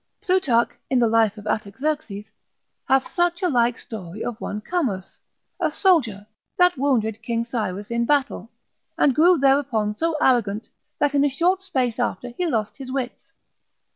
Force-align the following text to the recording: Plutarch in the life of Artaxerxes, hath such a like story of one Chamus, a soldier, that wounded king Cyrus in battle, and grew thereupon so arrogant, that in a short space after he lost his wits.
Plutarch 0.19 0.69
in 0.89 0.97
the 0.97 1.07
life 1.07 1.37
of 1.37 1.45
Artaxerxes, 1.45 2.25
hath 2.87 3.11
such 3.11 3.43
a 3.43 3.47
like 3.49 3.77
story 3.77 4.23
of 4.25 4.41
one 4.41 4.59
Chamus, 4.61 5.19
a 5.59 5.69
soldier, 5.69 6.25
that 6.57 6.75
wounded 6.75 7.21
king 7.21 7.45
Cyrus 7.45 7.91
in 7.91 8.05
battle, 8.05 8.49
and 8.97 9.13
grew 9.13 9.37
thereupon 9.37 9.95
so 9.95 10.15
arrogant, 10.19 10.69
that 10.97 11.13
in 11.13 11.23
a 11.23 11.29
short 11.29 11.61
space 11.61 11.99
after 11.99 12.29
he 12.29 12.47
lost 12.47 12.77
his 12.77 12.91
wits. 12.91 13.31